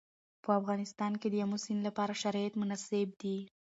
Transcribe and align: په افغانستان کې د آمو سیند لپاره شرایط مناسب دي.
په 0.43 0.49
افغانستان 0.59 1.11
کې 1.21 1.27
د 1.29 1.35
آمو 1.45 1.57
سیند 1.63 1.81
لپاره 1.87 2.19
شرایط 2.23 2.53
مناسب 2.61 3.07
دي. 3.21 3.37